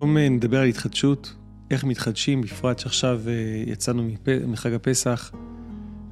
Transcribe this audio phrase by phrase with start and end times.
[0.00, 1.34] היום נדבר על התחדשות,
[1.70, 3.32] איך מתחדשים, בפרט שעכשיו אה,
[3.66, 4.02] יצאנו
[4.48, 5.32] מחג הפסח,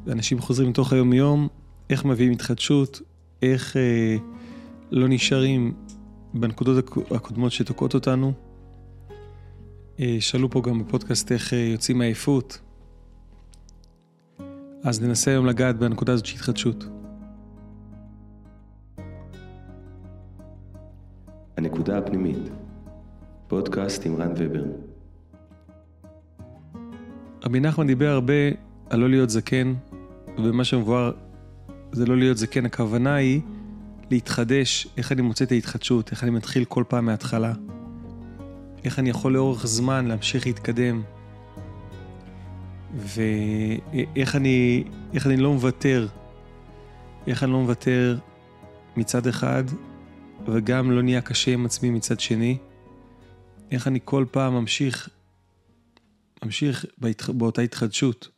[0.07, 1.49] ואנשים חוזרים לתוך היום-יום,
[1.91, 3.00] איך מביאים התחדשות,
[3.42, 4.17] איך אה,
[4.91, 5.75] לא נשארים
[6.34, 8.32] בנקודות הקודמות שתוקעות אותנו.
[10.01, 12.61] אה, שאלו פה גם בפודקאסט איך אה, יוצאים מעייפות.
[14.82, 16.85] אז ננסה היום לגעת בנקודה הזאת של התחדשות.
[21.57, 22.64] הנקודה הפנימית,
[23.49, 24.65] פודקאסט עם רן ובר.
[27.45, 28.33] רבי נחמן דיבר הרבה
[28.91, 29.75] על לא להיות זקן,
[30.39, 31.12] ומה שמבואר
[31.93, 33.41] זה לא להיות זקן, הכוונה היא
[34.11, 37.52] להתחדש, איך אני מוצא את ההתחדשות, איך אני מתחיל כל פעם מההתחלה,
[38.85, 41.02] איך אני יכול לאורך זמן להמשיך להתקדם,
[42.97, 44.85] ואיך אני,
[45.27, 46.07] אני לא מוותר,
[47.27, 48.19] איך אני לא מוותר
[48.97, 49.65] מצד אחד,
[50.47, 52.59] וגם לא נהיה קשה עם עצמי מצד שני,
[53.70, 55.09] איך אני כל פעם ממשיך,
[56.45, 57.30] ממשיך בהתח...
[57.30, 58.29] באותה התחדשות.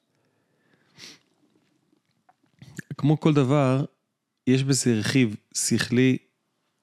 [2.99, 3.85] כמו כל דבר,
[4.47, 6.17] יש בזה רכיב שכלי,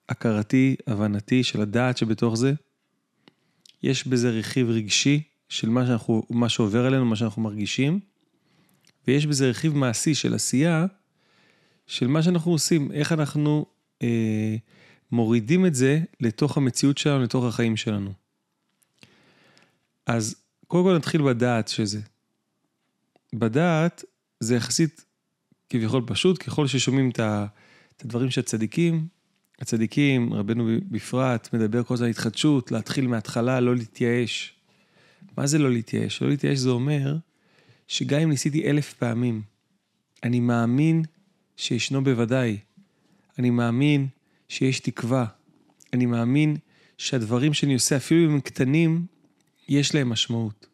[0.09, 2.53] הכרתי, הבנתי, של הדעת שבתוך זה.
[3.83, 8.00] יש בזה רכיב רגשי של מה, שאנחנו, מה שעובר עלינו, מה שאנחנו מרגישים.
[9.07, 10.85] ויש בזה רכיב מעשי של עשייה,
[11.88, 13.66] של מה שאנחנו עושים, איך אנחנו
[14.02, 14.55] אה,
[15.11, 18.22] מורידים את זה לתוך המציאות שלנו, לתוך החיים שלנו.
[20.08, 20.36] אז
[20.68, 22.02] קודם כל נתחיל בדעת שזה.
[23.34, 24.04] בדעת
[24.40, 25.06] זה יחסית
[25.70, 27.20] כביכול פשוט, ככל ששומעים את
[28.02, 29.08] הדברים של הצדיקים,
[29.59, 34.54] הצדיקים, רבנו בפרט, מדבר כל הזמן על התחדשות, להתחיל מההתחלה, לא להתייאש.
[35.38, 36.22] מה זה לא להתייאש?
[36.22, 37.18] לא להתייאש זה אומר
[37.88, 39.42] שגם אם ניסיתי אלף פעמים,
[40.24, 41.04] אני מאמין
[41.58, 42.58] שישנו בוודאי.
[43.40, 44.08] אני מאמין
[44.50, 45.26] שיש תקווה.
[45.94, 46.58] אני מאמין
[46.98, 49.06] שהדברים שאני עושה, אפילו אם הם קטנים,
[49.67, 50.67] יש להם משמעות.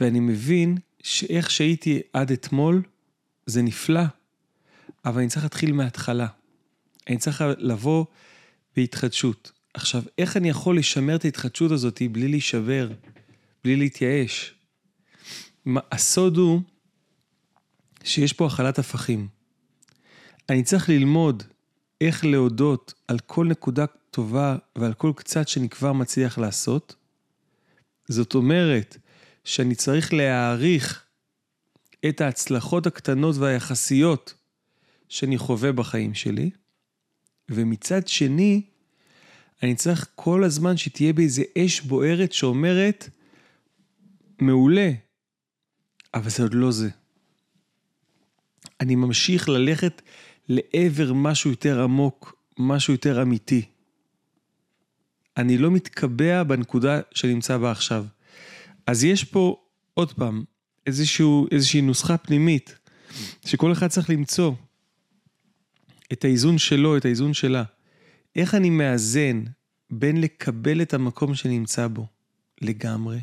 [0.00, 2.82] ואני מבין שאיך שהייתי עד אתמול,
[3.46, 4.02] זה נפלא,
[5.04, 6.26] אבל אני צריך להתחיל מההתחלה.
[7.08, 8.04] אני צריך לבוא
[8.76, 9.52] בהתחדשות.
[9.74, 12.90] עכשיו, איך אני יכול לשמר את ההתחדשות הזאת בלי להישבר,
[13.64, 14.54] בלי להתייאש?
[15.92, 16.60] הסוד הוא
[18.04, 19.28] שיש פה אכלת הפכים.
[20.50, 21.42] אני צריך ללמוד
[22.00, 26.94] איך להודות על כל נקודה טובה ועל כל קצת שאני כבר מצליח לעשות.
[28.08, 28.96] זאת אומרת
[29.44, 31.04] שאני צריך להעריך
[32.08, 34.34] את ההצלחות הקטנות והיחסיות
[35.08, 36.50] שאני חווה בחיים שלי,
[37.48, 38.62] ומצד שני,
[39.62, 43.08] אני צריך כל הזמן שתהיה בי איזה אש בוערת שאומרת,
[44.40, 44.90] מעולה,
[46.14, 46.90] אבל זה עוד לא זה.
[48.80, 50.02] אני ממשיך ללכת
[50.48, 53.73] לעבר משהו יותר עמוק, משהו יותר אמיתי.
[55.36, 58.06] אני לא מתקבע בנקודה שנמצא בה עכשיו.
[58.86, 59.56] אז יש פה,
[59.94, 60.44] עוד פעם,
[60.86, 62.78] איזשהו, איזושהי נוסחה פנימית,
[63.46, 64.52] שכל אחד צריך למצוא
[66.12, 67.64] את האיזון שלו, את האיזון שלה.
[68.36, 69.44] איך אני מאזן
[69.90, 72.06] בין לקבל את המקום שנמצא בו
[72.60, 73.20] לגמרי,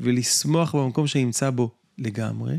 [0.00, 2.58] ולשמוח במקום שנמצא בו לגמרי,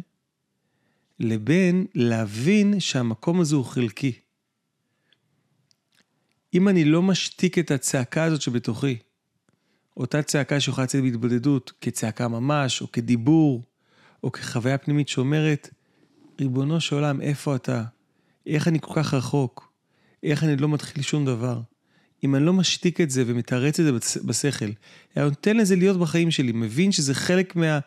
[1.20, 4.12] לבין להבין שהמקום הזה הוא חלקי.
[6.56, 8.98] אם אני לא משתיק את הצעקה הזאת שבתוכי,
[9.98, 13.64] אותה צעקה שיכולה לצאת בהתבודדות, כצעקה ממש, או כדיבור,
[14.24, 15.70] או כחוויה פנימית שאומרת,
[16.40, 17.84] ריבונו של עולם, איפה אתה?
[18.48, 19.72] איך אני כל כך רחוק?
[20.24, 21.62] איך אני לא מתחיל שום דבר?
[22.24, 23.92] אם אני לא משתיק את זה ומתרץ את זה
[24.24, 24.70] בשכל,
[25.18, 27.80] אלא נותן לזה להיות בחיים שלי, מבין שזה חלק מה...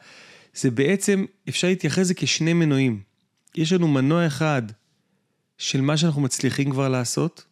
[0.55, 3.01] זה בעצם, אפשר להתייחס לזה כשני מנועים.
[3.55, 4.63] יש לנו מנוע אחד
[5.59, 7.45] של מה שאנחנו מצליחים כבר לעשות,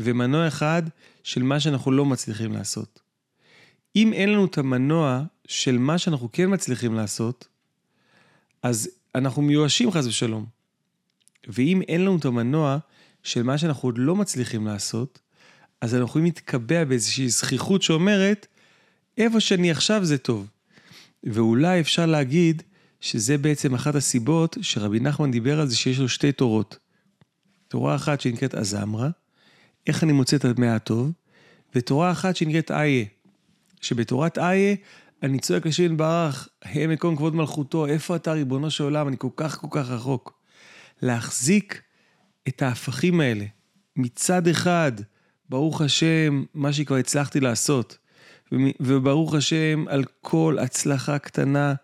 [0.00, 0.82] ומנוע אחד
[1.22, 3.00] של מה שאנחנו לא מצליחים לעשות.
[3.96, 7.48] אם אין לנו את המנוע של מה שאנחנו כן מצליחים לעשות,
[8.62, 10.46] אז אנחנו מיואשים חס ושלום.
[11.48, 12.78] ואם אין לנו את המנוע
[13.22, 15.18] של מה שאנחנו עוד לא מצליחים לעשות,
[15.80, 18.46] אז אנחנו יכולים להתקבע באיזושהי זכיחות שאומרת,
[19.18, 20.46] איפה שאני עכשיו זה טוב.
[21.24, 22.62] ואולי אפשר להגיד
[23.00, 26.78] שזה בעצם אחת הסיבות שרבי נחמן דיבר על זה שיש לו שתי תורות.
[27.68, 29.10] תורה אחת שנקראת אזמרה,
[29.86, 31.12] איך אני מוצא את המאה הטוב,
[31.74, 33.04] ותורה אחת שנקראת איה,
[33.80, 34.74] שבתורת איה
[35.22, 39.28] אני צועק לשם ברך, הם מקום כבוד מלכותו, איפה אתה ריבונו של עולם, אני כל
[39.36, 40.38] כך כל כך רחוק.
[41.02, 41.82] להחזיק
[42.48, 43.44] את ההפכים האלה,
[43.96, 44.92] מצד אחד,
[45.48, 47.98] ברוך השם, מה שכבר הצלחתי לעשות,
[48.80, 51.74] וברוך השם על כל הצלחה קטנה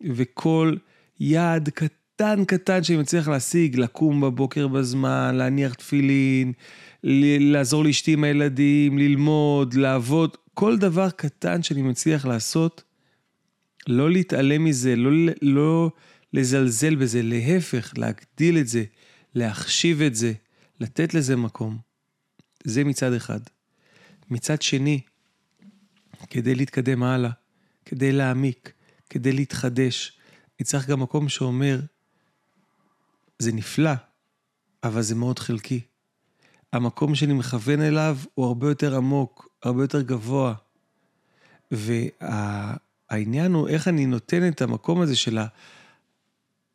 [0.00, 0.76] וכל
[1.20, 2.05] יעד קטן
[2.46, 6.52] קטן שאני מצליח להשיג, לקום בבוקר בזמן, להניח תפילין,
[7.02, 12.82] לעזור לאשתי עם הילדים, ללמוד, לעבוד, כל דבר קטן שאני מצליח לעשות,
[13.88, 15.10] לא להתעלם מזה, לא,
[15.42, 15.90] לא
[16.32, 18.84] לזלזל בזה, להפך, להגדיל את זה,
[19.34, 20.32] להחשיב את זה,
[20.80, 21.78] לתת לזה מקום.
[22.64, 23.40] זה מצד אחד.
[24.30, 25.00] מצד שני,
[26.30, 27.30] כדי להתקדם הלאה,
[27.84, 28.72] כדי להעמיק,
[29.10, 30.18] כדי להתחדש,
[30.58, 31.80] אני צריך גם מקום שאומר,
[33.38, 33.90] זה נפלא,
[34.84, 35.80] אבל זה מאוד חלקי.
[36.72, 40.54] המקום שאני מכוון אליו הוא הרבה יותר עמוק, הרבה יותר גבוה.
[41.70, 45.38] והעניין הוא איך אני נותן את המקום הזה של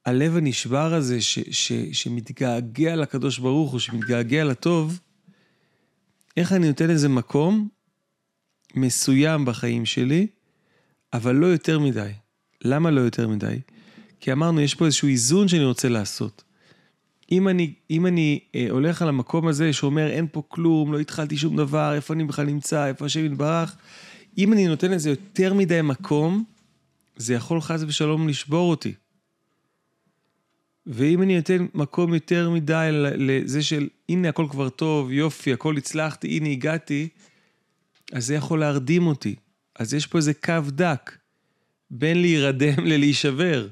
[0.05, 4.99] הלב הנשבר הזה, ש, ש, שמתגעגע לקדוש ברוך הוא, שמתגעגע לטוב,
[6.37, 7.67] איך אני נותן לזה מקום
[8.75, 10.27] מסוים בחיים שלי,
[11.13, 12.11] אבל לא יותר מדי.
[12.63, 13.59] למה לא יותר מדי?
[14.19, 16.43] כי אמרנו, יש פה איזשהו איזון שאני רוצה לעשות.
[17.31, 21.37] אם אני, אם אני אה, הולך על המקום הזה שאומר אין פה כלום, לא התחלתי
[21.37, 23.75] שום דבר, איפה אני בכלל נמצא, איפה השם יתברך,
[24.37, 26.43] אם אני נותן לזה יותר מדי מקום,
[27.15, 28.93] זה יכול חס ושלום לשבור אותי.
[30.85, 36.27] ואם אני נותן מקום יותר מדי לזה של הנה הכל כבר טוב, יופי, הכל הצלחתי,
[36.27, 37.07] הנה הגעתי,
[38.13, 39.35] אז זה יכול להרדים אותי.
[39.75, 41.17] אז יש פה איזה קו דק
[41.91, 43.67] בין להירדם ללהישבר.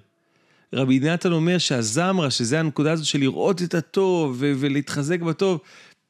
[0.73, 5.61] רבי נתן אומר שהזמרה, שזה הנקודה הזאת של לראות את הטוב ולהתחזק בטוב,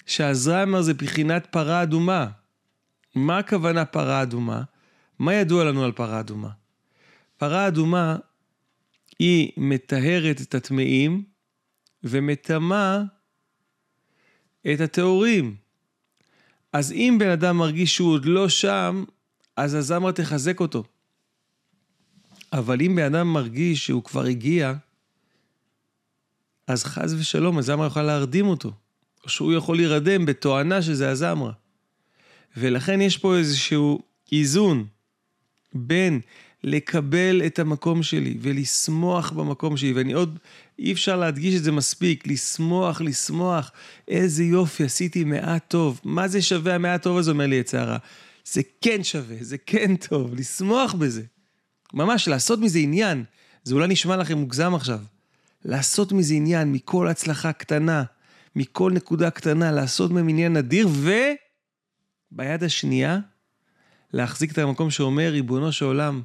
[0.05, 2.27] שהזמרה זה בחינת פרה אדומה.
[3.15, 4.61] מה הכוונה פרה אדומה?
[5.19, 6.49] מה ידוע לנו על פרה אדומה?
[7.37, 8.17] פרה אדומה
[9.19, 11.23] היא מטהרת את הטמאים
[12.03, 13.01] ומטמאה
[14.73, 15.55] את הטהורים.
[16.73, 19.03] אז אם בן אדם מרגיש שהוא עוד לא שם,
[19.55, 20.83] אז הזמרה תחזק אותו.
[22.53, 24.73] אבל אם בן אדם מרגיש שהוא כבר הגיע,
[26.67, 28.71] אז חס ושלום, הזמרה יכולה להרדים אותו.
[29.23, 31.51] או שהוא יכול להירדם בתואנה שזה הזמרה.
[32.57, 33.99] ולכן יש פה איזשהו
[34.31, 34.85] איזון
[35.73, 36.19] בין
[36.63, 40.39] לקבל את המקום שלי ולשמוח במקום שלי, ואני עוד,
[40.79, 43.71] אי אפשר להדגיש את זה מספיק, לשמוח, לשמוח,
[44.07, 46.01] איזה יופי, עשיתי מעט טוב.
[46.03, 47.97] מה זה שווה המעט טוב הזה, אומר לי יצרה?
[48.45, 51.23] זה כן שווה, זה כן טוב, לשמוח בזה.
[51.93, 53.23] ממש, לעשות מזה עניין.
[53.63, 54.99] זה אולי נשמע לכם מוגזם עכשיו.
[55.65, 58.03] לעשות מזה עניין, מכל הצלחה קטנה,
[58.55, 60.87] מכל נקודה קטנה, לעשות מהם עניין אדיר,
[62.31, 63.19] וביד השנייה,
[64.13, 66.21] להחזיק את המקום שאומר, ריבונו של עולם,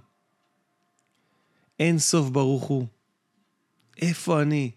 [1.81, 2.87] אין סוף ברוך הוא.
[4.03, 4.71] איפה אני?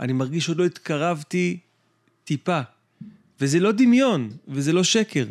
[0.00, 1.58] אני מרגיש שעוד לא התקרבתי
[2.24, 2.60] טיפה.
[3.40, 5.26] וזה לא דמיון, וזה לא שקר.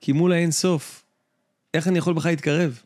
[0.00, 1.04] כי מול האין סוף,
[1.74, 2.82] איך אני יכול בכלל להתקרב?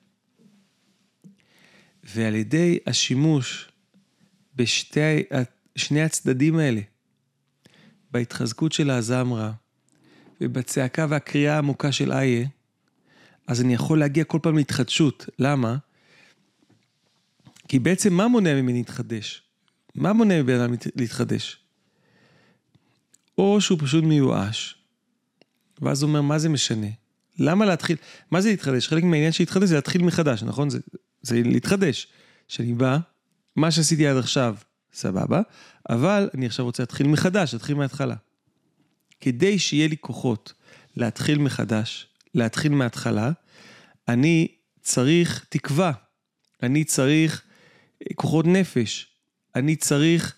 [2.05, 3.69] ועל ידי השימוש
[4.55, 6.81] בשני הצדדים האלה,
[8.11, 9.53] בהתחזקות של הזמרה
[10.41, 12.47] ובצעקה והקריאה העמוקה של איה,
[13.47, 15.29] אז אני יכול להגיע כל פעם להתחדשות.
[15.39, 15.77] למה?
[17.69, 19.43] כי בעצם מה מונע ממני להתחדש?
[19.95, 21.59] מה מונע מבן אדם להתחדש?
[23.39, 24.77] או שהוא פשוט מיואש,
[25.81, 26.87] ואז הוא אומר, מה זה משנה?
[27.43, 27.97] למה להתחיל?
[28.31, 28.89] מה זה להתחדש?
[28.89, 30.71] חלק מהעניין של להתחדש זה להתחיל מחדש, נכון?
[30.71, 30.79] זה,
[31.23, 32.07] זה להתחדש.
[32.49, 32.99] שאני בא,
[33.57, 34.57] מה שעשיתי עד עכשיו,
[34.93, 35.41] סבבה,
[35.91, 38.15] אבל אני עכשיו רוצה להתחיל מחדש, להתחיל מההתחלה.
[39.21, 40.53] כדי שיהיה לי כוחות
[40.97, 43.31] להתחיל מחדש, להתחיל מההתחלה,
[44.09, 44.49] אני
[44.81, 45.93] צריך תקווה,
[46.63, 47.43] אני צריך
[48.03, 49.07] אה, כוחות נפש,
[49.55, 50.35] אני צריך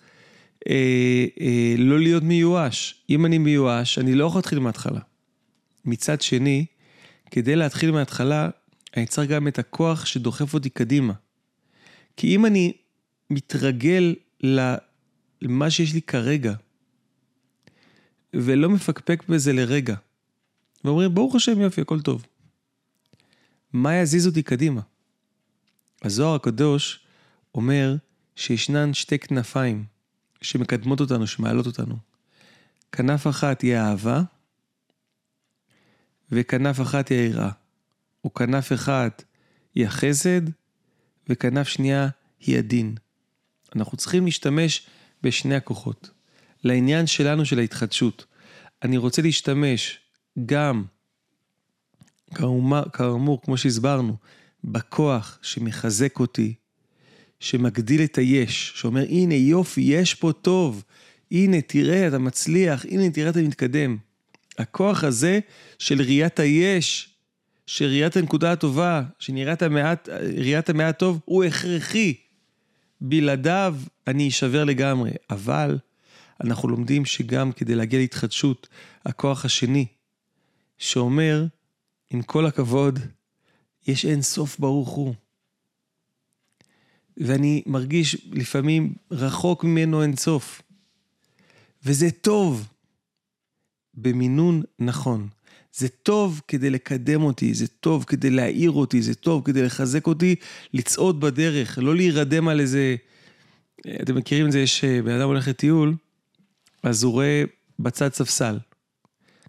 [0.68, 3.04] אה, אה, לא להיות מיואש.
[3.10, 5.00] אם אני מיואש, אני לא יכול להתחיל מההתחלה.
[5.84, 6.66] מצד שני,
[7.34, 8.48] כדי להתחיל מההתחלה,
[8.96, 11.12] אני צריך גם את הכוח שדוחף אותי קדימה.
[12.16, 12.72] כי אם אני
[13.30, 16.54] מתרגל למה שיש לי כרגע,
[18.34, 19.94] ולא מפקפק בזה לרגע,
[20.84, 22.26] ואומרים, ברוך השם, יופי, הכל טוב.
[23.72, 24.80] מה יזיז אותי קדימה?
[26.02, 27.06] הזוהר הקדוש
[27.54, 27.96] אומר
[28.36, 29.84] שישנן שתי כנפיים
[30.42, 31.96] שמקדמות אותנו, שמעלות אותנו.
[32.92, 34.22] כנף אחת היא האהבה,
[36.32, 37.50] וכנף אחת היא היראה.
[38.24, 39.24] או כנף אחת
[39.74, 40.40] היא החסד,
[41.28, 42.08] וכנף שנייה
[42.40, 42.94] היא הדין.
[43.76, 44.86] אנחנו צריכים להשתמש
[45.22, 46.10] בשני הכוחות.
[46.64, 48.24] לעניין שלנו של ההתחדשות,
[48.82, 49.98] אני רוצה להשתמש
[50.46, 50.84] גם,
[52.92, 54.16] כאמור, כמו שהסברנו,
[54.64, 56.54] בכוח שמחזק אותי,
[57.40, 60.84] שמגדיל את היש, שאומר, הנה יופי, יש פה טוב,
[61.30, 63.96] הנה תראה, אתה מצליח, הנה תראה, אתה מתקדם.
[64.58, 65.40] הכוח הזה
[65.78, 67.14] של ראיית היש,
[67.66, 70.08] של ראיית הנקודה הטובה, של ראיית המעט,
[70.38, 72.14] ראיית המעט טוב, הוא הכרחי.
[73.00, 75.10] בלעדיו אני אשבר לגמרי.
[75.30, 75.78] אבל
[76.44, 78.68] אנחנו לומדים שגם כדי להגיע להתחדשות,
[79.04, 79.86] הכוח השני,
[80.78, 81.46] שאומר,
[82.10, 82.98] עם כל הכבוד,
[83.86, 85.14] יש אין סוף ברוך הוא.
[87.16, 90.62] ואני מרגיש לפעמים רחוק ממנו אין סוף.
[91.84, 92.68] וזה טוב,
[93.96, 95.28] במינון נכון.
[95.72, 100.34] זה טוב כדי לקדם אותי, זה טוב כדי להעיר אותי, זה טוב כדי לחזק אותי,
[100.74, 102.96] לצעוד בדרך, לא להירדם על איזה...
[104.02, 105.94] אתם מכירים את זה, יש בן אדם הולך לטיול,
[106.82, 107.42] אז הוא רואה
[107.78, 108.58] בצד ספסל.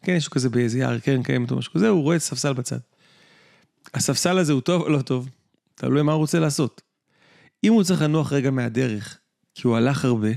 [0.03, 2.77] כן, יש לו כזה באיזה יער, קרן קיימת או משהו כזה, הוא רואה ספסל בצד.
[3.93, 5.29] הספסל הזה הוא טוב או לא טוב?
[5.75, 6.81] תלוי מה הוא רוצה לעשות.
[7.63, 9.17] אם הוא צריך לנוח רגע מהדרך,
[9.55, 10.29] כי הוא הלך הרבה,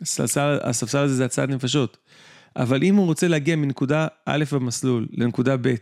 [0.00, 1.98] הספסל, הספסל הזה זה הצעת נפשות.
[2.58, 5.74] אבל אם הוא רוצה להגיע מנקודה א' במסלול לנקודה ב',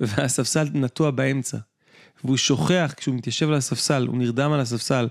[0.00, 1.58] והספסל נטוע באמצע,
[2.24, 5.08] והוא שוכח כשהוא מתיישב על הספסל, הוא נרדם על הספסל,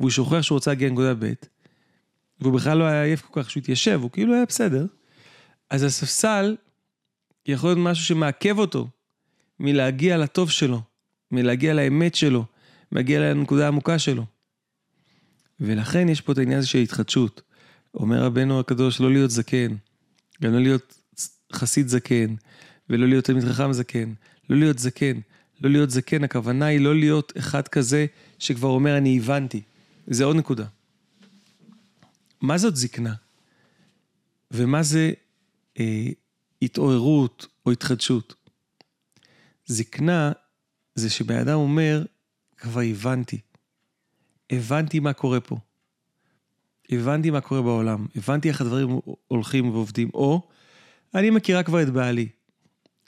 [0.00, 1.32] והוא שוכח שהוא רוצה להגיע לנקודה ב',
[2.40, 4.86] והוא בכלל לא היה עייף כל כך כשהוא התיישב, הוא כאילו היה בסדר,
[5.70, 6.56] אז הספסל
[7.46, 8.88] יכול להיות משהו שמעכב אותו
[9.60, 10.80] מלהגיע לטוב שלו,
[11.30, 12.44] מלהגיע לאמת שלו,
[12.92, 14.24] מגיע לנקודה העמוקה שלו.
[15.60, 17.42] ולכן יש פה את העניין הזה של התחדשות.
[17.94, 19.74] אומר רבנו הקדוש, לא להיות זקן,
[20.42, 20.98] גם לא להיות
[21.52, 22.34] חסיד זקן,
[22.90, 24.12] ולא להיות תלמיד חכם זקן,
[24.50, 25.20] לא להיות זקן.
[25.62, 28.06] לא להיות זקן, הכוונה היא לא להיות אחד כזה
[28.38, 29.62] שכבר אומר, אני הבנתי.
[30.06, 30.66] זה עוד נקודה.
[32.40, 33.14] מה זאת זקנה?
[34.50, 35.12] ומה זה
[35.80, 36.08] אה,
[36.62, 38.34] התעוררות או התחדשות?
[39.66, 40.32] זקנה
[40.94, 42.04] זה שבן אדם אומר,
[42.56, 43.40] כבר הבנתי.
[44.50, 45.56] הבנתי מה קורה פה.
[46.90, 50.48] הבנתי מה קורה בעולם, הבנתי איך הדברים הולכים ועובדים, או
[51.14, 52.28] אני מכירה כבר את בעלי,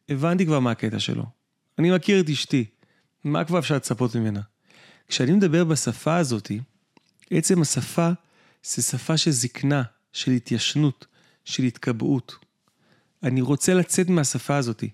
[0.09, 1.25] הבנתי כבר מה הקטע שלו,
[1.79, 2.65] אני מכיר את אשתי,
[3.25, 4.41] מה כבר אפשר לצפות ממנה?
[5.09, 6.61] כשאני מדבר בשפה הזאתי,
[7.31, 8.11] עצם השפה
[8.65, 11.07] זה שפה של זקנה, של התיישנות,
[11.45, 12.35] של התקבעות.
[13.23, 14.91] אני רוצה לצאת מהשפה הזאתי.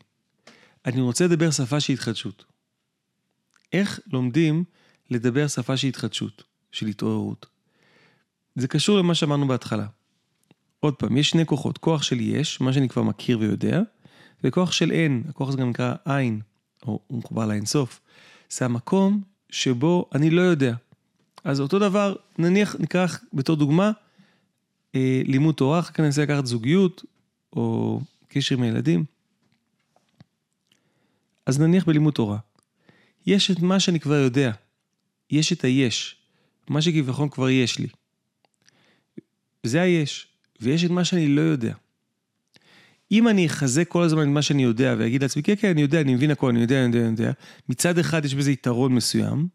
[0.87, 2.45] אני רוצה לדבר שפה של התחדשות.
[3.73, 4.65] איך לומדים
[5.11, 7.47] לדבר שפה של התחדשות, של התעוררות?
[8.55, 9.87] זה קשור למה שאמרנו בהתחלה.
[10.81, 13.81] עוד פעם, יש שני כוחות, כוח של יש, מה שאני כבר מכיר ויודע,
[14.45, 16.41] וכוח של אין, הכוח הזה גם נקרא עין,
[16.87, 18.01] או הוא מחובר לאינסוף.
[18.51, 20.75] זה המקום שבו אני לא יודע.
[21.45, 23.91] אז אותו דבר, נניח, ניקח בתור דוגמה,
[24.95, 27.05] אה, לימוד תורה, אחר כך ננסה לקחת זוגיות,
[27.53, 29.05] או קשר עם הילדים.
[31.47, 32.39] אז נניח בלימוד תורה.
[33.27, 34.53] יש את מה שאני כבר יודע.
[35.31, 36.17] יש את היש.
[36.69, 37.89] מה שכביכול כבר יש לי.
[39.63, 40.27] זה היש,
[40.61, 41.75] ויש את מה שאני לא יודע.
[43.13, 46.01] אם אני אחזק כל הזמן את מה שאני יודע ואגיד לעצמי, כן, כן, אני יודע,
[46.01, 47.33] אני מבין הכל, אני יודע, אני יודע, אני יודע,
[47.69, 49.49] מצד אחד יש בזה יתרון מסוים,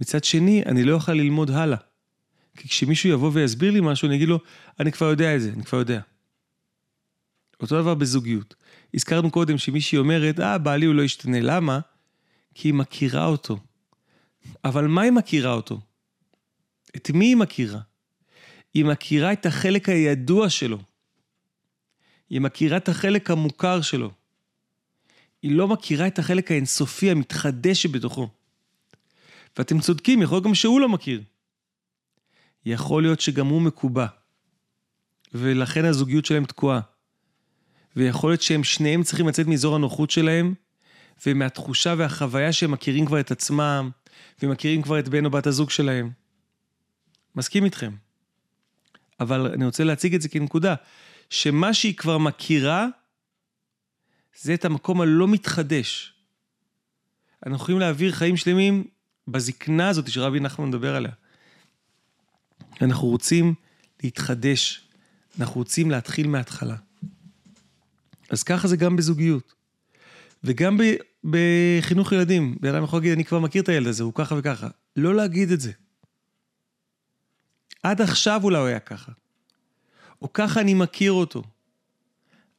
[0.00, 1.78] מצד שני, אני לא אוכל ללמוד הלאה.
[2.56, 4.38] כי כשמישהו יבוא ויסביר לי משהו, אני אגיד לו,
[4.80, 6.00] אני כבר יודע את זה, אני כבר יודע.
[7.60, 8.54] אותו דבר בזוגיות.
[8.94, 11.40] הזכרנו קודם שמישהי אומרת, אה, בעלי הוא לא ישתנה.
[11.40, 11.80] למה?
[12.54, 13.58] כי היא מכירה אותו.
[14.64, 15.80] אבל מה היא מכירה אותו?
[16.96, 17.80] את מי היא מכירה?
[18.76, 20.78] היא מכירה את החלק הידוע שלו.
[22.30, 24.10] היא מכירה את החלק המוכר שלו.
[25.42, 28.28] היא לא מכירה את החלק האינסופי המתחדש שבתוכו.
[29.56, 31.22] ואתם צודקים, יכול להיות גם שהוא לא מכיר.
[32.66, 34.06] יכול להיות שגם הוא מקובע,
[35.34, 36.80] ולכן הזוגיות שלהם תקועה.
[37.96, 40.54] ויכול להיות שהם שניהם צריכים לצאת מאזור הנוחות שלהם,
[41.26, 43.90] ומהתחושה והחוויה שהם מכירים כבר את עצמם,
[44.42, 46.10] ומכירים כבר את בן או בת הזוג שלהם.
[47.36, 48.05] מסכים איתכם.
[49.20, 50.74] אבל אני רוצה להציג את זה כנקודה,
[51.30, 52.86] שמה שהיא כבר מכירה,
[54.40, 56.14] זה את המקום הלא מתחדש.
[57.46, 58.84] אנחנו יכולים להעביר חיים שלמים
[59.28, 61.12] בזקנה הזאת שרבי נחמן מדבר עליה.
[62.82, 63.54] אנחנו רוצים
[64.02, 64.88] להתחדש,
[65.40, 66.76] אנחנו רוצים להתחיל מההתחלה.
[68.30, 69.54] אז ככה זה גם בזוגיות.
[70.44, 70.82] וגם ב,
[71.24, 74.68] בחינוך ילדים, בן אדם יכול להגיד, אני כבר מכיר את הילד הזה, הוא ככה וככה.
[74.96, 75.72] לא להגיד את זה.
[77.90, 79.12] עד עכשיו אולי הוא היה ככה.
[80.22, 81.42] או ככה אני מכיר אותו.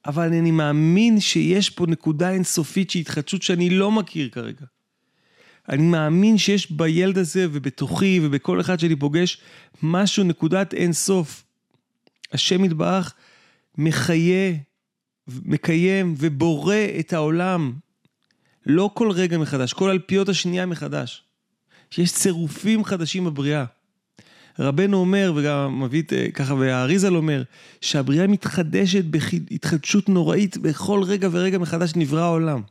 [0.06, 4.66] אבל אני מאמין שיש פה נקודה אינסופית של התחדשות שאני לא מכיר כרגע.
[5.70, 9.42] אני מאמין שיש בילד הזה ובתוכי ובכל אחד שאני פוגש
[9.84, 11.44] משהו, נקודת אינסוף.
[12.32, 13.14] השם יתברך
[13.78, 14.54] מחיה,
[15.28, 17.74] מקיים ובורא את העולם.
[18.66, 21.24] לא כל רגע מחדש, כל אלפיות השנייה מחדש.
[21.90, 23.66] שיש צירופים חדשים בבריאה.
[24.60, 27.44] רבנו אומר, וגם מביא אה, ככה, והאריזל אומר,
[27.82, 32.62] שהבריאה מתחדשת בהתחדשות נוראית, בכל רגע ורגע מחדש נברא העולם.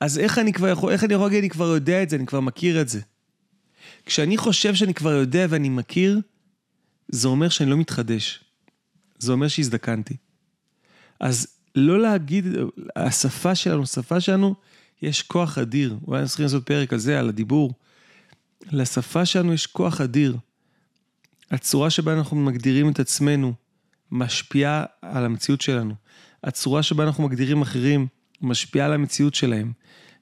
[0.00, 2.26] אז איך אני כבר יכול, איך אני יכול להגיד, אני כבר יודע את זה, אני
[2.26, 3.00] כבר מכיר את זה.
[4.06, 6.20] כשאני חושב שאני כבר יודע ואני מכיר,
[7.08, 8.44] זה אומר שאני לא מתחדש.
[9.18, 10.16] זה אומר שהזדקנתי.
[11.20, 12.44] אז לא להגיד,
[12.96, 14.54] השפה שלנו, השפה שלנו,
[15.02, 15.96] יש כוח אדיר.
[16.06, 17.72] אולי אנחנו צריכים לעשות פרק על זה, על הדיבור.
[18.72, 20.36] לשפה שלנו יש כוח אדיר.
[21.50, 23.54] הצורה שבה אנחנו מגדירים את עצמנו
[24.10, 25.94] משפיעה על המציאות שלנו.
[26.44, 28.06] הצורה שבה אנחנו מגדירים אחרים
[28.40, 29.72] משפיעה על המציאות שלהם.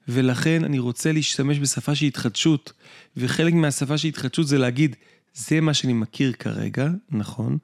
[0.07, 2.73] ולכן אני רוצה להשתמש בשפה של התחדשות,
[3.17, 4.95] וחלק מהשפה של התחדשות זה להגיד,
[5.33, 7.57] זה מה שאני מכיר כרגע, נכון,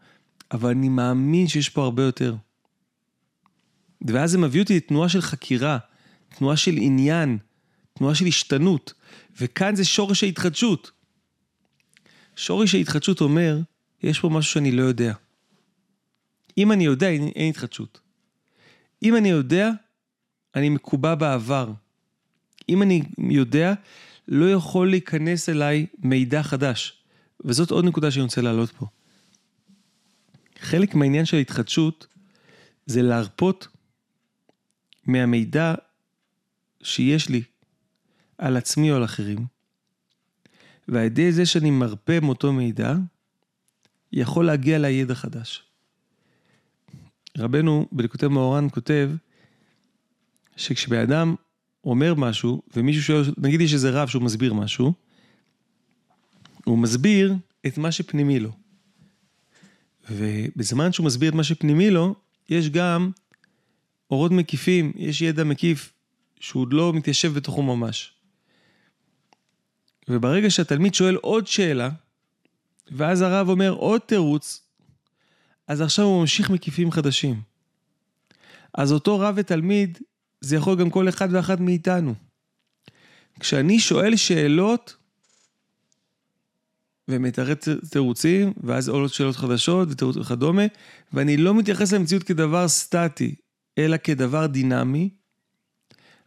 [0.51, 2.35] אבל אני מאמין שיש פה הרבה יותר.
[4.07, 5.77] ואז זה מביא אותי לתנועה של חקירה,
[6.29, 7.37] תנועה של עניין,
[7.93, 8.93] תנועה של השתנות,
[9.39, 10.91] וכאן זה שורש ההתחדשות.
[12.35, 13.59] שורש ההתחדשות אומר,
[14.03, 15.13] יש פה משהו שאני לא יודע.
[16.57, 17.99] אם אני יודע, אין, אין התחדשות.
[19.03, 19.69] אם אני יודע,
[20.55, 21.71] אני מקובע בעבר.
[22.69, 23.73] אם אני יודע,
[24.27, 27.03] לא יכול להיכנס אליי מידע חדש.
[27.45, 28.85] וזאת עוד נקודה שאני רוצה להעלות פה.
[30.59, 32.07] חלק מהעניין של ההתחדשות
[32.85, 33.67] זה להרפות
[35.05, 35.75] מהמידע
[36.83, 37.41] שיש לי
[38.37, 39.45] על עצמי או על אחרים,
[40.87, 42.95] ועל ידי זה שאני מרפה מאותו מידע,
[44.11, 45.63] יכול להגיע לידע חדש.
[47.37, 49.09] רבנו בליקוטי מאורן כותב
[50.55, 51.35] שכשבן אדם
[51.83, 54.93] אומר משהו, ומישהו שואל, נגיד יש איזה רב שהוא מסביר משהו,
[56.63, 57.35] הוא מסביר
[57.67, 58.51] את מה שפנימי לו.
[60.09, 62.15] ובזמן שהוא מסביר את מה שפנימי לו,
[62.49, 63.11] יש גם
[64.11, 65.93] אורות מקיפים, יש ידע מקיף
[66.39, 68.13] שהוא עוד לא מתיישב בתוכו ממש.
[70.09, 71.89] וברגע שהתלמיד שואל עוד שאלה,
[72.91, 74.61] ואז הרב אומר עוד תירוץ,
[75.67, 77.41] אז עכשיו הוא ממשיך מקיפים חדשים.
[78.73, 79.97] אז אותו רב ותלמיד,
[80.41, 82.13] זה יכול גם כל אחד ואחת מאיתנו.
[83.39, 84.95] כשאני שואל שאלות,
[87.07, 90.63] ומתרץ תירוצים, ואז עולות שאלות חדשות וכדומה,
[91.13, 93.35] ואני לא מתייחס למציאות כדבר סטטי,
[93.77, 95.09] אלא כדבר דינמי,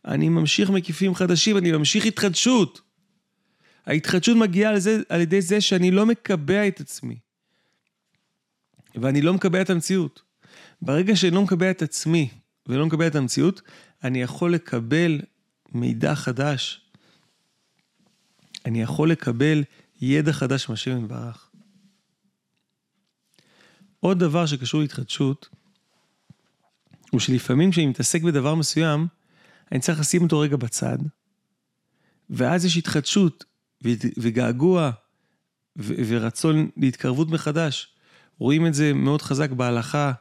[0.04, 2.80] אני ממשיך מקיפים חדשים, אני ממשיך התחדשות.
[3.86, 7.18] ההתחדשות מגיעה על, זה, על ידי זה שאני לא מקבע את עצמי.
[8.94, 10.22] ואני לא מקבע את המציאות.
[10.82, 12.28] ברגע שאני לא מקבע את עצמי
[12.66, 13.62] ולא מקבע את המציאות,
[14.04, 15.20] אני יכול לקבל
[15.72, 16.80] מידע חדש.
[18.64, 19.64] אני יכול לקבל
[20.00, 21.50] ידע חדש מהשם יתברך.
[24.00, 25.48] עוד דבר שקשור להתחדשות,
[27.10, 29.06] הוא שלפעמים כשאני מתעסק בדבר מסוים,
[29.72, 30.98] אני צריך לשים אותו רגע בצד,
[32.30, 33.44] ואז יש התחדשות
[34.16, 34.90] וגעגוע
[35.76, 37.94] ורצון להתקרבות מחדש.
[38.38, 40.12] רואים את זה מאוד חזק בהלכה,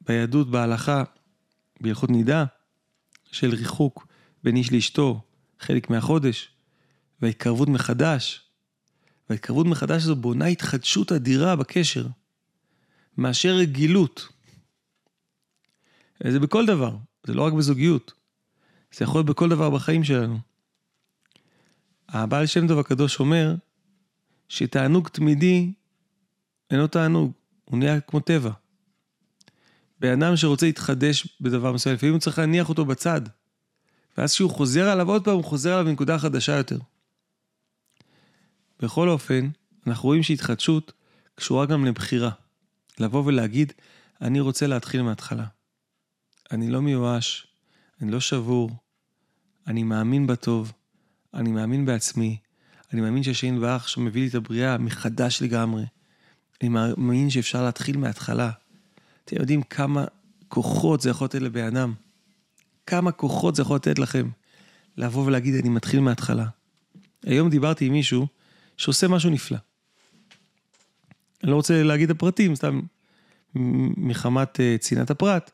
[0.00, 1.04] ביהדות, בהלכה,
[1.80, 2.44] בהלכות נידה,
[3.32, 4.06] של ריחוק
[4.44, 5.20] בין איש לאשתו,
[5.60, 6.50] חלק מהחודש,
[7.22, 8.42] וההתקרבות מחדש.
[9.30, 12.06] וההתקרבות מחדש הזו בונה התחדשות אדירה בקשר,
[13.18, 14.28] מאשר רגילות.
[16.26, 18.12] זה בכל דבר, זה לא רק בזוגיות.
[18.92, 20.38] זה יכול להיות בכל דבר בחיים שלנו.
[22.08, 23.54] הבעל שם טוב הקדוש אומר
[24.48, 25.72] שתענוג תמידי
[26.70, 27.32] אינו תענוג,
[27.64, 28.50] הוא נהיה כמו טבע.
[30.00, 33.20] בן אדם שרוצה להתחדש בדבר מסוים, לפעמים הוא צריך להניח אותו בצד.
[34.18, 36.78] ואז כשהוא חוזר עליו עוד פעם, הוא חוזר עליו בנקודה חדשה יותר.
[38.80, 39.48] בכל אופן,
[39.86, 40.92] אנחנו רואים שהתחדשות
[41.34, 42.30] קשורה גם לבחירה.
[42.98, 43.72] לבוא ולהגיד,
[44.20, 45.46] אני רוצה להתחיל מההתחלה.
[46.50, 47.46] אני לא מיואש,
[48.00, 48.70] אני לא שבור,
[49.66, 50.72] אני מאמין בטוב,
[51.34, 52.36] אני מאמין בעצמי,
[52.92, 55.84] אני מאמין שהשם ואח שמביא לי את הבריאה מחדש לגמרי.
[56.62, 58.50] אני מאמין שאפשר להתחיל מההתחלה.
[59.24, 60.04] אתם יודעים כמה
[60.48, 61.94] כוחות זה יכול לתת לבן אדם?
[62.86, 64.28] כמה כוחות זה יכול לתת לכם
[64.96, 66.46] לבוא ולהגיד, אני מתחיל מההתחלה.
[67.22, 68.26] היום דיברתי עם מישהו
[68.76, 69.58] שעושה משהו נפלא.
[71.42, 72.80] אני לא רוצה להגיד את הפרטים, סתם
[73.96, 75.50] מחמת uh, צנעת הפרט.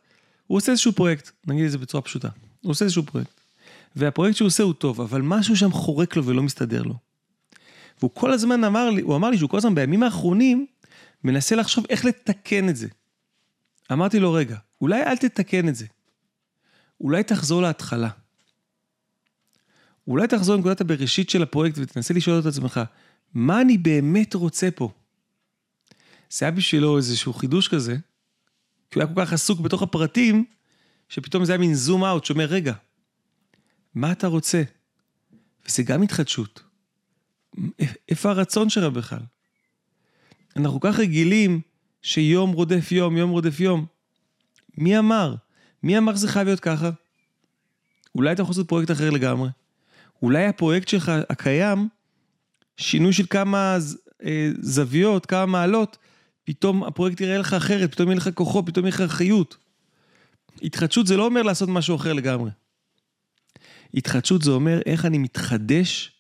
[0.46, 2.28] הוא עושה איזשהו פרויקט, נגיד את זה בצורה פשוטה.
[2.60, 3.41] הוא עושה איזשהו פרויקט.
[3.96, 6.94] והפרויקט שהוא עושה הוא טוב, אבל משהו שם חורק לו ולא מסתדר לו.
[7.98, 10.66] והוא כל הזמן אמר לי, הוא אמר לי שהוא כל הזמן בימים האחרונים
[11.24, 12.88] מנסה לחשוב איך לתקן את זה.
[13.92, 15.86] אמרתי לו, רגע, אולי אל תתקן את זה.
[17.00, 18.08] אולי תחזור להתחלה.
[20.08, 22.80] אולי תחזור לנקודת הבראשית של הפרויקט ותנסה לשאול את עצמך,
[23.34, 24.90] מה אני באמת רוצה פה?
[26.30, 27.96] זה היה בשבילו איזשהו חידוש כזה,
[28.90, 30.44] כי הוא היה כל כך עסוק בתוך הפרטים,
[31.08, 32.72] שפתאום זה היה מין זום אאוט שאומר, רגע,
[33.94, 34.62] מה אתה רוצה?
[35.66, 36.62] וזה גם התחדשות.
[38.08, 39.22] איפה הרצון שלך בכלל?
[40.56, 41.60] אנחנו כל כך רגילים
[42.02, 43.86] שיום רודף יום, יום רודף יום.
[44.78, 45.34] מי אמר?
[45.82, 46.90] מי אמר שזה חייב להיות ככה?
[48.14, 49.48] אולי אתה יכול לעשות פרויקט אחר לגמרי.
[50.22, 51.88] אולי הפרויקט שלך הקיים,
[52.76, 53.76] שינוי של כמה
[54.24, 55.98] אה, זוויות, כמה מעלות,
[56.44, 59.56] פתאום הפרויקט יראה לך אחרת, פתאום יהיה לך כוחו, פתאום יהיה לך חיות.
[60.62, 62.50] התחדשות זה לא אומר לעשות משהו אחר לגמרי.
[63.94, 66.12] התחדשות זה אומר איך אני מתחדש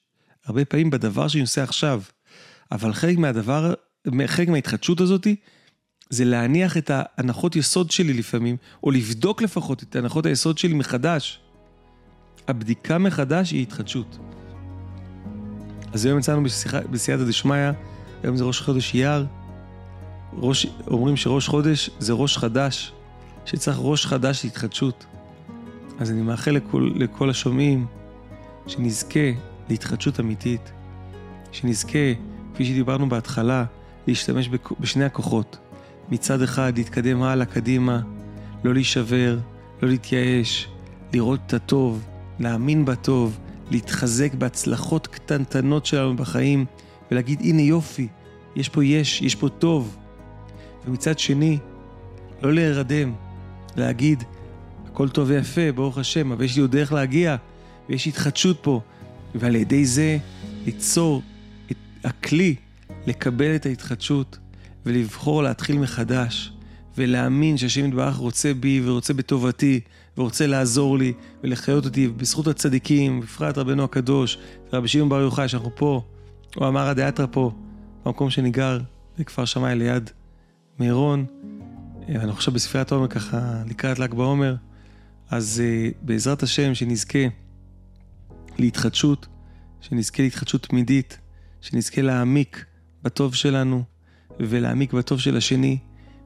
[0.44, 2.02] הרבה פעמים בדבר שאני עושה עכשיו.
[2.72, 3.74] אבל חלק מהדבר,
[4.26, 5.36] חלק מההתחדשות הזאתי,
[6.10, 11.40] זה להניח את ההנחות יסוד שלי לפעמים, או לבדוק לפחות את הנחות היסוד שלי מחדש.
[12.48, 14.18] הבדיקה מחדש היא התחדשות.
[15.92, 16.42] אז היום יצאנו
[16.90, 17.70] בסייעתא דשמיא,
[18.22, 19.26] היום זה ראש חודש אייר.
[20.32, 22.92] ראש, אומרים שראש חודש זה ראש חדש,
[23.44, 25.06] שצריך ראש חדש להתחדשות.
[26.02, 27.86] אז אני מאחל לכל, לכל השומעים
[28.66, 29.30] שנזכה
[29.68, 30.72] להתחדשות אמיתית,
[31.52, 31.98] שנזכה,
[32.54, 33.64] כפי שדיברנו בהתחלה,
[34.06, 35.58] להשתמש בשני הכוחות.
[36.08, 38.00] מצד אחד להתקדם הלאה, קדימה,
[38.64, 39.38] לא להישבר,
[39.82, 40.68] לא להתייאש,
[41.12, 42.04] לראות את הטוב,
[42.38, 43.38] להאמין בטוב,
[43.70, 46.64] להתחזק בהצלחות קטנטנות שלנו בחיים,
[47.10, 48.08] ולהגיד הנה יופי,
[48.56, 49.96] יש פה יש, יש פה טוב.
[50.86, 51.58] ומצד שני,
[52.42, 53.12] לא להירדם,
[53.76, 54.24] להגיד,
[54.92, 57.36] הכל טוב ויפה, ברוך השם, אבל יש לי עוד דרך להגיע,
[57.88, 58.80] ויש התחדשות פה,
[59.34, 60.18] ועל ידי זה
[60.66, 61.22] ליצור
[61.70, 62.54] את הכלי
[63.06, 64.38] לקבל את ההתחדשות
[64.86, 66.52] ולבחור להתחיל מחדש,
[66.98, 69.80] ולהאמין שהשם יתברך רוצה בי ורוצה בטובתי,
[70.18, 71.12] ורוצה לעזור לי
[71.44, 74.38] ולחיות אותי בזכות הצדיקים, בפרט רבנו הקדוש,
[74.72, 76.02] ורבי שמעון בר יוחאי, שאנחנו פה,
[76.56, 77.50] או אמר הדיאטרה פה,
[78.04, 78.80] במקום שאני גר,
[79.18, 80.10] בכפר שמאי ליד
[80.78, 81.24] מירון.
[82.08, 84.54] אנחנו עכשיו בספריית עומר ככה לקראת ל"ג בעומר,
[85.32, 87.18] אז uh, בעזרת השם שנזכה
[88.58, 89.26] להתחדשות,
[89.80, 91.18] שנזכה להתחדשות תמידית,
[91.60, 92.64] שנזכה להעמיק
[93.02, 93.82] בטוב שלנו
[94.40, 95.78] ולהעמיק בטוב של השני,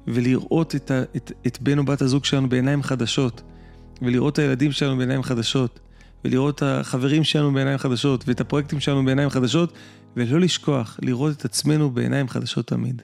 [0.07, 3.42] ולראות את, ה, את, את בן או בת הזוג שלנו בעיניים חדשות,
[4.03, 5.81] ולראות את הילדים שלנו בעיניים חדשות,
[6.25, 9.73] ולראות את החברים שלנו בעיניים חדשות, ואת הפרויקטים שלנו בעיניים חדשות,
[10.16, 13.03] ולא לשכוח לראות את עצמנו בעיניים חדשות תמיד.